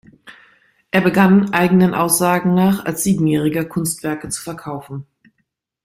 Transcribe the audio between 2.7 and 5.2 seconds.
als siebenjähriger Kunstwerke zu verkaufen.